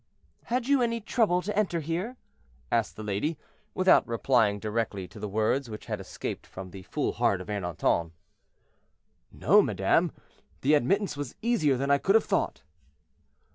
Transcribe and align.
"Had 0.45 0.67
you 0.67 0.81
any 0.81 0.99
trouble 0.99 1.43
to 1.43 1.55
enter 1.55 1.79
here?" 1.79 2.17
asked 2.71 2.95
the 2.95 3.03
lady, 3.03 3.37
without 3.75 4.07
replying 4.07 4.57
directly 4.57 5.07
to 5.07 5.19
the 5.19 5.27
words 5.29 5.69
which 5.69 5.85
had 5.85 5.99
escaped 6.01 6.47
from 6.47 6.71
the 6.71 6.81
full 6.81 7.11
heart 7.11 7.39
of 7.39 7.49
Ernanton. 7.49 8.09
"No, 9.31 9.61
madame; 9.61 10.11
the 10.61 10.73
admittance 10.73 11.15
was 11.15 11.35
easier 11.43 11.77
than 11.77 11.91
I 11.91 11.99
could 11.99 12.15
have 12.15 12.25
thought." 12.25 12.63